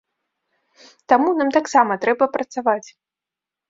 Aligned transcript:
Таму 1.15 1.29
нам 1.43 1.53
таксама 1.61 2.01
трэба 2.07 2.33
працаваць. 2.39 2.85